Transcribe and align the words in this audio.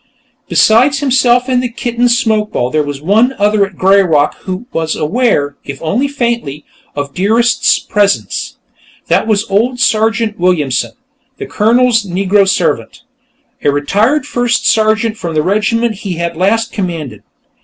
Besides 0.49 0.97
himself 0.97 1.47
and 1.47 1.61
the 1.61 1.69
kitten, 1.69 2.05
Smokeball, 2.09 2.71
there 2.71 2.81
was 2.81 3.03
one 3.03 3.33
other 3.37 3.67
at 3.67 3.75
"Greyrock" 3.75 4.33
who 4.45 4.65
was 4.73 4.95
aware, 4.95 5.57
if 5.63 5.79
only 5.83 6.07
faintly, 6.07 6.65
of 6.95 7.13
Dearest's 7.13 7.77
presence. 7.77 8.57
That 9.09 9.27
was 9.27 9.47
old 9.47 9.79
Sergeant 9.79 10.39
Williamson, 10.39 10.93
the 11.37 11.45
Colonel's 11.45 12.01
Negro 12.03 12.49
servant, 12.49 13.03
a 13.63 13.69
retired 13.69 14.25
first 14.25 14.67
sergeant 14.67 15.17
from 15.17 15.35
the 15.35 15.43
regiment 15.43 15.97
he 15.97 16.13
had 16.13 16.35
last 16.35 16.71
commanded. 16.73 17.21